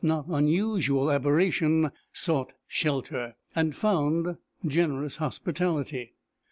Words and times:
not 0.03 0.25
unusual 0.29 1.11
aberration, 1.11 1.91
sought 2.11 2.51
shelter, 2.67 3.35
and 3.55 3.75
found 3.75 4.35
generous 4.65 5.17
hospitality. 5.17 6.15